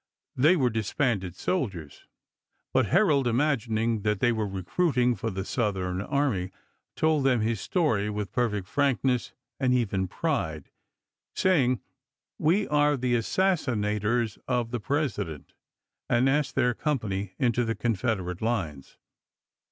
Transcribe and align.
They 0.35 0.55
were 0.55 0.71
dis 0.71 0.91
banded 0.93 1.35
soldiers; 1.35 2.07
but 2.73 2.87
Herold, 2.87 3.27
imagining 3.27 4.01
that 4.01 4.19
they 4.19 4.31
were 4.31 4.47
recruiting 4.47 5.13
for 5.13 5.29
the 5.29 5.45
Southern 5.45 6.01
army, 6.01 6.49
told 6.95 7.23
them 7.23 7.41
his 7.41 7.61
story 7.61 8.09
with 8.09 8.31
perfect 8.31 8.67
frankness 8.67 9.33
and 9.59 9.75
even 9.75 10.07
pride, 10.07 10.71
saying, 11.35 11.81
"We 12.39 12.67
are 12.67 12.97
the 12.97 13.13
assassinators 13.13 14.39
of 14.47 14.71
the 14.71 14.79
Presi 14.81 15.27
dent," 15.27 15.53
and 16.09 16.27
asked 16.27 16.55
their 16.55 16.73
company 16.73 17.35
into 17.37 17.63
the 17.63 17.75
Confed 17.75 18.17
erate 18.17 18.41
lines. 18.41 18.97